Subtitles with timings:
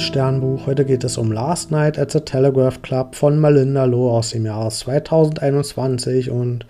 [0.00, 0.66] liebes Sternbuch.
[0.66, 4.46] Heute geht es um Last Night at the Telegraph Club von Melinda Loh aus dem
[4.46, 6.30] Jahre 2021.
[6.30, 6.64] Und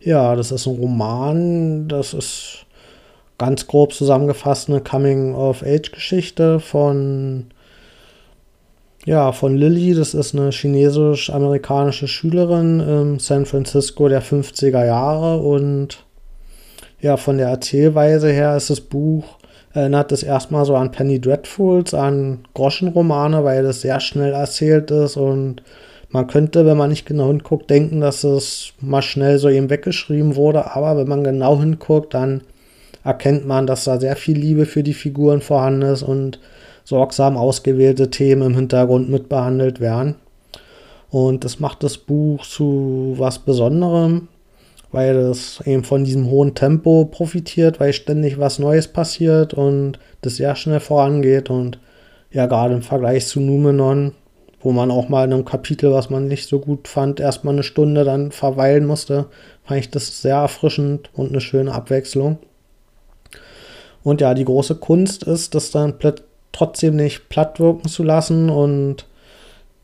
[0.00, 2.66] ja, das ist ein Roman, das ist
[3.38, 7.46] ganz grob zusammengefasst eine Coming-of-Age-Geschichte von,
[9.06, 9.94] ja, von Lily.
[9.94, 15.38] Das ist eine chinesisch-amerikanische Schülerin in San Francisco der 50er Jahre.
[15.38, 16.04] Und
[17.00, 19.37] ja, von der Erzählweise her ist das Buch
[19.72, 25.16] erinnert es erstmal so an Penny Dreadfuls, an Groschenromane, weil das sehr schnell erzählt ist
[25.16, 25.62] und
[26.10, 30.36] man könnte, wenn man nicht genau hinguckt, denken, dass es mal schnell so eben weggeschrieben
[30.36, 32.42] wurde, aber wenn man genau hinguckt, dann
[33.04, 36.40] erkennt man, dass da sehr viel Liebe für die Figuren vorhanden ist und
[36.84, 40.14] sorgsam ausgewählte Themen im Hintergrund mitbehandelt werden.
[41.10, 44.28] Und das macht das Buch zu was Besonderem
[44.90, 50.36] weil es eben von diesem hohen Tempo profitiert, weil ständig was Neues passiert und das
[50.36, 51.78] sehr schnell vorangeht und
[52.30, 54.12] ja, gerade im Vergleich zu Numenon,
[54.60, 57.62] wo man auch mal in einem Kapitel, was man nicht so gut fand, erstmal eine
[57.62, 59.26] Stunde dann verweilen musste,
[59.64, 62.38] fand ich das sehr erfrischend und eine schöne Abwechslung.
[64.02, 65.94] Und ja, die große Kunst ist, das dann
[66.52, 69.06] trotzdem nicht platt wirken zu lassen und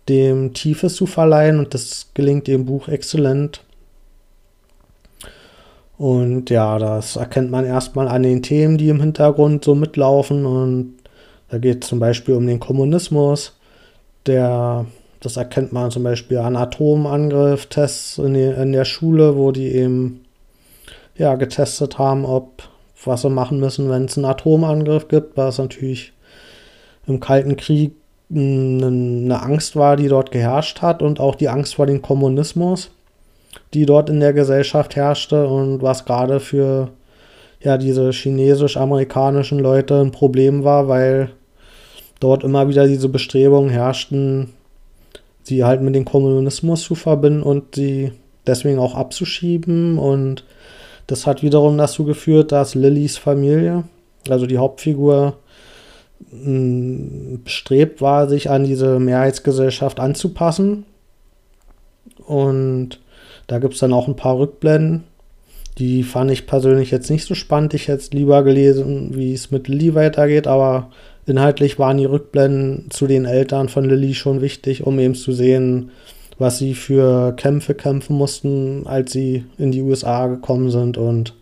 [0.08, 3.62] dem Tiefe zu verleihen und das gelingt dem Buch exzellent.
[5.96, 10.44] Und ja, das erkennt man erstmal an den Themen, die im Hintergrund so mitlaufen.
[10.44, 10.94] Und
[11.48, 13.56] da geht es zum Beispiel um den Kommunismus.
[14.26, 14.86] Der,
[15.20, 20.24] das erkennt man zum Beispiel an Atomangriff-Tests in, in der Schule, wo die eben
[21.16, 22.64] ja, getestet haben, ob
[23.04, 26.14] was sie machen müssen, wenn es einen Atomangriff gibt, was natürlich
[27.06, 27.92] im Kalten Krieg
[28.30, 32.90] eine Angst war, die dort geherrscht hat und auch die Angst vor dem Kommunismus
[33.72, 36.90] die dort in der Gesellschaft herrschte und was gerade für
[37.60, 41.30] ja diese chinesisch-amerikanischen Leute ein Problem war, weil
[42.20, 44.50] dort immer wieder diese Bestrebungen herrschten,
[45.42, 48.12] sie halt mit dem Kommunismus zu verbinden und sie
[48.46, 49.98] deswegen auch abzuschieben.
[49.98, 50.44] Und
[51.06, 53.84] das hat wiederum dazu geführt, dass Lillys Familie,
[54.28, 55.36] also die Hauptfigur,
[56.30, 60.86] bestrebt war, sich an diese Mehrheitsgesellschaft anzupassen.
[62.26, 63.00] Und
[63.46, 65.04] da gibt es dann auch ein paar Rückblenden.
[65.78, 67.74] Die fand ich persönlich jetzt nicht so spannend.
[67.74, 70.90] Ich hätte lieber gelesen, wie es mit Lilly weitergeht, aber
[71.26, 75.90] inhaltlich waren die Rückblenden zu den Eltern von Lilly schon wichtig, um eben zu sehen,
[76.38, 81.34] was sie für Kämpfe kämpfen mussten, als sie in die USA gekommen sind und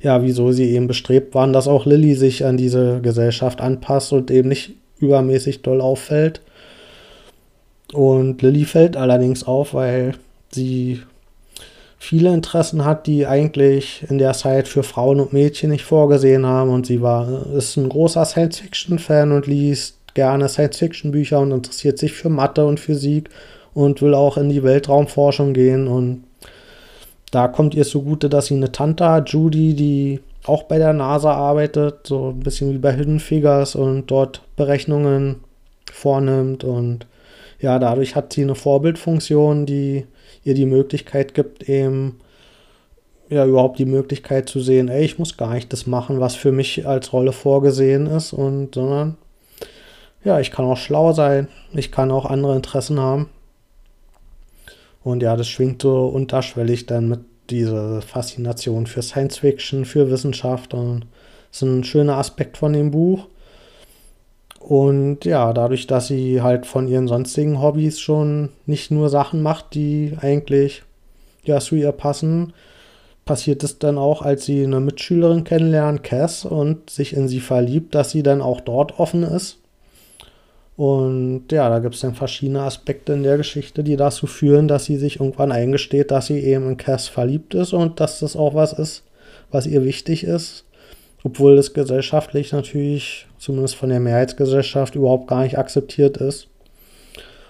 [0.00, 4.30] ja, wieso sie eben bestrebt waren, dass auch Lilly sich an diese Gesellschaft anpasst und
[4.30, 6.42] eben nicht übermäßig doll auffällt.
[7.92, 10.14] Und Lilly fällt allerdings auf, weil
[10.54, 11.02] sie
[11.98, 16.70] viele Interessen hat, die eigentlich in der Zeit für Frauen und Mädchen nicht vorgesehen haben.
[16.70, 22.28] Und sie war, ist ein großer Science-Fiction-Fan und liest gerne Science-Fiction-Bücher und interessiert sich für
[22.28, 23.30] Mathe und Physik
[23.72, 25.88] und will auch in die Weltraumforschung gehen.
[25.88, 26.24] Und
[27.30, 31.32] da kommt ihr zugute, dass sie eine Tante hat, Judy, die auch bei der NASA
[31.32, 35.36] arbeitet, so ein bisschen wie bei Hidden Figures und dort Berechnungen
[35.90, 36.64] vornimmt.
[36.64, 37.06] Und
[37.60, 40.04] ja, dadurch hat sie eine Vorbildfunktion, die
[40.44, 42.20] ihr die Möglichkeit gibt, eben
[43.28, 46.52] ja überhaupt die Möglichkeit zu sehen, ey, ich muss gar nicht das machen, was für
[46.52, 49.16] mich als Rolle vorgesehen ist, und sondern
[50.24, 53.28] ja, ich kann auch schlau sein, ich kann auch andere Interessen haben.
[55.02, 60.72] Und ja, das schwingt so unterschwellig dann mit dieser Faszination für Science Fiction, für Wissenschaft
[60.72, 61.04] und
[61.52, 63.26] ist ein schöner Aspekt von dem Buch.
[64.66, 69.74] Und ja, dadurch, dass sie halt von ihren sonstigen Hobbys schon nicht nur Sachen macht,
[69.74, 70.84] die eigentlich
[71.44, 72.54] ja zu ihr passen,
[73.26, 77.94] passiert es dann auch, als sie eine Mitschülerin kennenlernt, Cass, und sich in sie verliebt,
[77.94, 79.58] dass sie dann auch dort offen ist.
[80.78, 84.86] Und ja, da gibt es dann verschiedene Aspekte in der Geschichte, die dazu führen, dass
[84.86, 88.54] sie sich irgendwann eingesteht, dass sie eben in Cass verliebt ist und dass das auch
[88.54, 89.02] was ist,
[89.50, 90.64] was ihr wichtig ist
[91.24, 96.48] obwohl es gesellschaftlich natürlich, zumindest von der Mehrheitsgesellschaft, überhaupt gar nicht akzeptiert ist.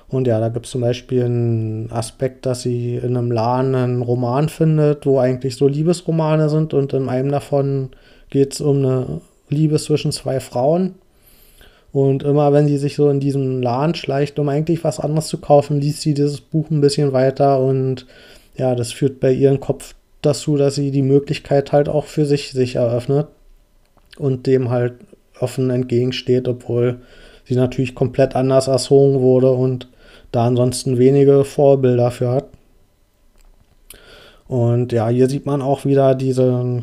[0.09, 4.03] Und ja, da gibt es zum Beispiel einen Aspekt, dass sie in einem Laden einen
[4.03, 7.91] Roman findet, wo eigentlich so Liebesromane sind und in einem davon
[8.31, 10.94] geht es um eine Liebe zwischen zwei Frauen.
[11.93, 15.38] Und immer wenn sie sich so in diesem Laden schleicht, um eigentlich was anderes zu
[15.38, 18.06] kaufen, liest sie dieses Buch ein bisschen weiter und
[18.56, 22.53] ja, das führt bei ihrem Kopf dazu, dass sie die Möglichkeit halt auch für sich
[22.53, 23.26] sich eröffnet
[24.19, 24.94] und dem halt
[25.40, 27.00] offen entgegensteht, obwohl
[27.44, 29.88] sie natürlich komplett anders erzogen wurde und
[30.32, 32.46] da ansonsten wenige Vorbilder für hat.
[34.46, 36.82] Und ja, hier sieht man auch wieder diese,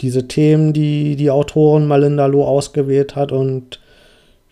[0.00, 3.80] diese Themen, die die Autorin Malinda Loh ausgewählt hat und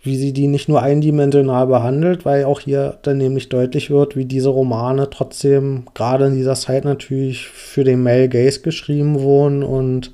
[0.03, 4.25] wie sie die nicht nur eindimensional behandelt, weil auch hier dann nämlich deutlich wird, wie
[4.25, 10.13] diese Romane trotzdem gerade in dieser Zeit natürlich für den Male Gaze geschrieben wurden und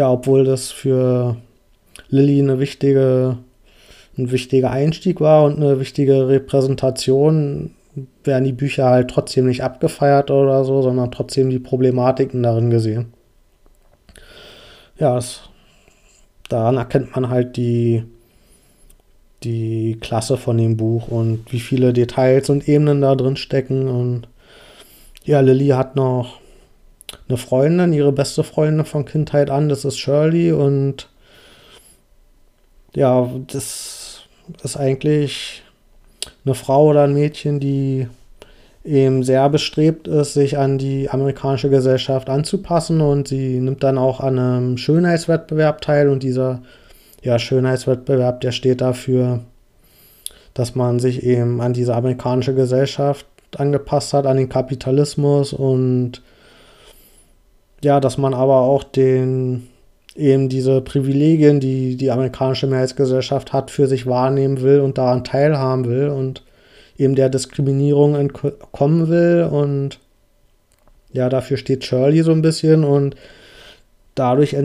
[0.00, 1.36] ja, obwohl das für
[2.08, 3.36] Lilly eine wichtige,
[4.16, 7.74] ein wichtiger Einstieg war und eine wichtige Repräsentation,
[8.24, 13.12] werden die Bücher halt trotzdem nicht abgefeiert oder so, sondern trotzdem die Problematiken darin gesehen.
[14.98, 15.42] Ja, es,
[16.48, 18.04] daran erkennt man halt die,
[19.42, 23.86] die Klasse von dem Buch und wie viele Details und Ebenen da drin stecken.
[23.86, 24.28] Und
[25.24, 26.39] ja, Lilly hat noch
[27.30, 31.08] eine Freundin, ihre beste Freundin von Kindheit an, das ist Shirley und
[32.94, 34.22] ja, das
[34.62, 35.62] ist eigentlich
[36.44, 38.08] eine Frau oder ein Mädchen, die
[38.84, 44.20] eben sehr bestrebt ist, sich an die amerikanische Gesellschaft anzupassen und sie nimmt dann auch
[44.20, 46.62] an einem Schönheitswettbewerb teil und dieser
[47.22, 49.40] ja, Schönheitswettbewerb, der steht dafür,
[50.54, 56.22] dass man sich eben an diese amerikanische Gesellschaft angepasst hat, an den Kapitalismus und
[57.82, 59.68] ja, dass man aber auch den
[60.16, 65.86] eben diese Privilegien, die die amerikanische Mehrheitsgesellschaft hat, für sich wahrnehmen will und daran teilhaben
[65.86, 66.42] will und
[66.98, 69.48] eben der Diskriminierung entkommen will.
[69.50, 69.98] Und
[71.12, 73.16] ja, dafür steht Shirley so ein bisschen und
[74.14, 74.56] dadurch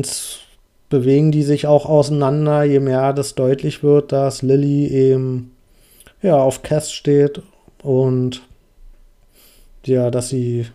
[0.89, 5.51] bewegen die sich auch auseinander, je mehr das deutlich wird, dass Lilly eben
[6.21, 7.41] ja, auf Cass steht
[7.81, 8.41] und
[9.85, 10.65] ja, dass sie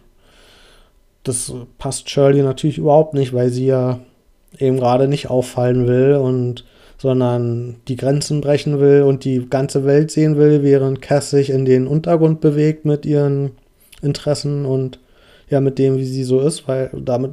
[1.24, 4.00] das passt Shirley natürlich überhaupt nicht, weil sie ja
[4.58, 6.64] eben gerade nicht auffallen will und
[6.98, 11.64] sondern die Grenzen brechen will und die ganze Welt sehen will, während Cass sich in
[11.64, 13.52] den Untergrund bewegt mit ihren
[14.02, 15.00] Interessen und
[15.48, 17.32] ja, mit dem, wie sie so ist, weil damit,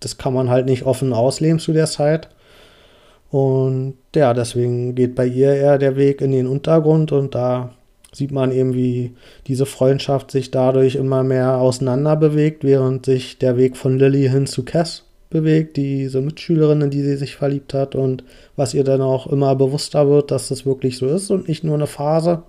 [0.00, 2.30] das kann man halt nicht offen ausleben zu der Zeit.
[3.30, 7.74] Und ja, deswegen geht bei ihr eher der Weg in den Untergrund und da
[8.16, 9.12] sieht man eben, wie
[9.46, 14.46] diese Freundschaft sich dadurch immer mehr auseinander bewegt, während sich der Weg von Lilly hin
[14.46, 18.24] zu Cass bewegt, diese Mitschülerin, in die sie sich verliebt hat und
[18.56, 21.74] was ihr dann auch immer bewusster wird, dass das wirklich so ist und nicht nur
[21.74, 22.42] eine Phase.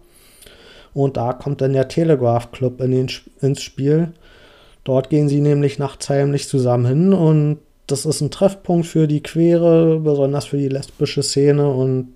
[0.94, 3.08] Und da kommt dann der Telegraph Club in den,
[3.42, 4.14] ins Spiel.
[4.84, 9.24] Dort gehen sie nämlich nachts heimlich zusammen hin und das ist ein Treffpunkt für die
[9.24, 12.14] Queere, besonders für die lesbische Szene und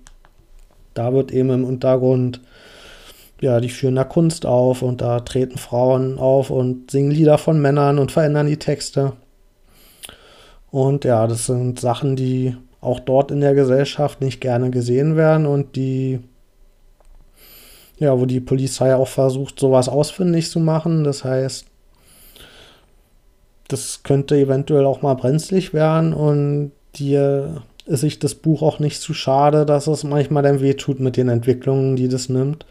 [0.94, 2.40] da wird eben im Untergrund
[3.42, 7.60] ja, die führen da Kunst auf und da treten Frauen auf und singen Lieder von
[7.60, 9.14] Männern und verändern die Texte.
[10.70, 15.46] Und ja, das sind Sachen, die auch dort in der Gesellschaft nicht gerne gesehen werden
[15.46, 16.20] und die,
[17.98, 21.02] ja, wo die Polizei auch versucht, sowas ausfindig zu machen.
[21.02, 21.66] Das heißt,
[23.66, 29.00] das könnte eventuell auch mal brenzlig werden und dir ist sich das Buch auch nicht
[29.00, 32.66] zu schade, dass es manchmal dann wehtut mit den Entwicklungen, die das nimmt.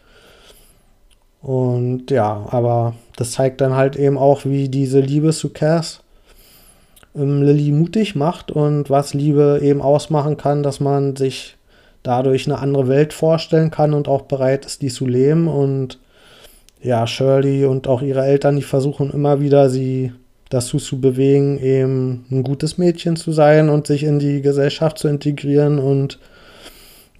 [1.42, 6.00] Und ja, aber das zeigt dann halt eben auch, wie diese Liebe zu Cass
[7.16, 11.56] ähm, Lilly mutig macht und was Liebe eben ausmachen kann, dass man sich
[12.02, 15.48] dadurch eine andere Welt vorstellen kann und auch bereit ist, die zu leben.
[15.48, 15.98] Und
[16.80, 20.12] ja, Shirley und auch ihre Eltern, die versuchen immer wieder, sie
[20.48, 25.08] dazu zu bewegen, eben ein gutes Mädchen zu sein und sich in die Gesellschaft zu
[25.08, 25.78] integrieren.
[25.78, 26.18] Und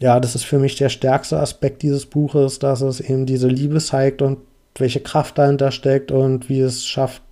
[0.02, 3.78] ja, das ist für mich der stärkste Aspekt dieses Buches, dass es eben diese Liebe
[3.78, 4.38] zeigt und
[4.74, 7.22] welche Kraft dahinter steckt und wie es schafft,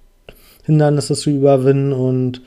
[0.62, 2.42] Hindernisse zu überwinden und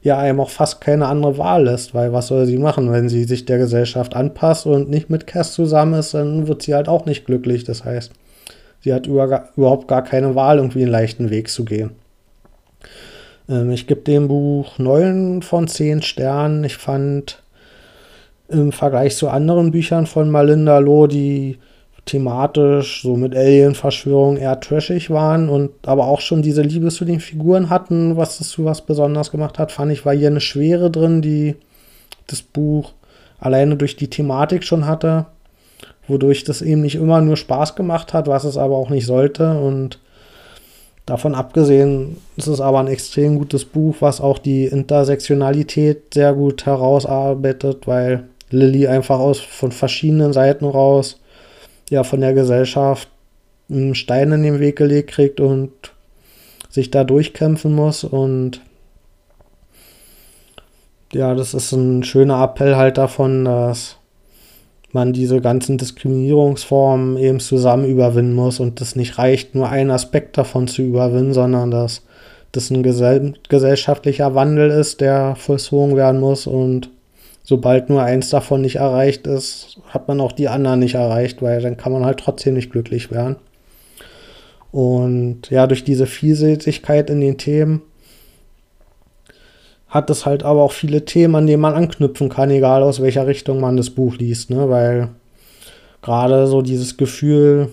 [0.00, 3.24] ja, einem auch fast keine andere Wahl lässt, weil was soll sie machen, wenn sie
[3.24, 7.04] sich der Gesellschaft anpasst und nicht mit Cass zusammen ist, dann wird sie halt auch
[7.04, 7.64] nicht glücklich.
[7.64, 8.12] Das heißt,
[8.80, 11.90] sie hat über, überhaupt gar keine Wahl, irgendwie einen leichten Weg zu gehen.
[13.46, 16.64] Ähm, ich gebe dem Buch 9 von 10 Sternen.
[16.64, 17.42] Ich fand
[18.48, 21.58] im Vergleich zu anderen Büchern von Malinda Loh, die
[22.06, 27.18] thematisch so mit Alien-Verschwörung eher trashig waren und aber auch schon diese Liebe zu den
[27.18, 30.90] Figuren hatten, was das zu was besonders gemacht hat, fand ich, war hier eine Schwere
[30.90, 31.56] drin, die
[32.28, 32.92] das Buch
[33.40, 35.26] alleine durch die Thematik schon hatte,
[36.06, 39.58] wodurch das eben nicht immer nur Spaß gemacht hat, was es aber auch nicht sollte
[39.58, 39.98] und
[41.06, 46.66] davon abgesehen ist es aber ein extrem gutes Buch, was auch die Intersektionalität sehr gut
[46.66, 51.20] herausarbeitet, weil Lilly einfach aus von verschiedenen Seiten raus
[51.90, 53.08] ja von der Gesellschaft
[53.68, 55.72] einen Stein in den Weg gelegt kriegt und
[56.70, 58.60] sich da durchkämpfen muss und
[61.12, 63.96] ja, das ist ein schöner Appell halt davon, dass
[64.92, 70.36] man diese ganzen Diskriminierungsformen eben zusammen überwinden muss und das nicht reicht, nur einen Aspekt
[70.38, 72.02] davon zu überwinden, sondern dass
[72.52, 76.90] das ein gesell gesellschaftlicher Wandel ist, der vollzogen werden muss und
[77.46, 81.62] sobald nur eins davon nicht erreicht ist, hat man auch die anderen nicht erreicht, weil
[81.62, 83.36] dann kann man halt trotzdem nicht glücklich werden.
[84.72, 87.82] Und ja, durch diese Vielseitigkeit in den Themen
[89.88, 93.28] hat es halt aber auch viele Themen, an denen man anknüpfen kann, egal aus welcher
[93.28, 94.68] Richtung man das Buch liest, ne?
[94.68, 95.10] Weil
[96.02, 97.68] gerade so dieses Gefühl,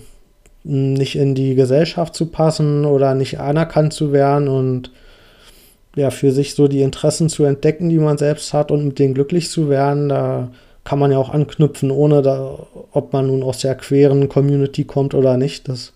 [0.62, 4.92] nicht in die Gesellschaft zu passen oder nicht anerkannt zu werden und
[5.96, 9.14] ja, für sich so die Interessen zu entdecken, die man selbst hat und mit denen
[9.14, 10.48] glücklich zu werden, da
[10.82, 12.58] kann man ja auch anknüpfen, ohne da,
[12.92, 15.68] ob man nun aus der queeren Community kommt oder nicht.
[15.68, 15.92] Das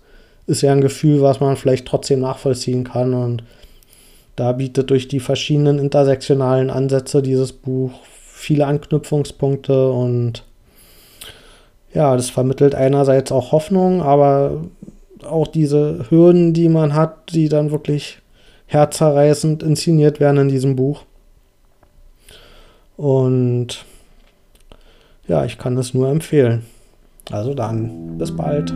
[0.46, 3.42] ist ja ein Gefühl, was man vielleicht trotzdem nachvollziehen kann und
[4.36, 10.44] da bietet durch die verschiedenen intersektionalen Ansätze dieses Buch viele Anknüpfungspunkte und
[11.92, 14.62] ja, das vermittelt einerseits auch Hoffnung, aber
[15.26, 18.18] auch diese Hürden, die man hat, die dann wirklich
[18.68, 21.02] herzerreißend inszeniert werden in diesem Buch.
[22.96, 23.84] Und
[25.26, 26.64] ja, ich kann es nur empfehlen.
[27.30, 28.72] Also dann, bis bald.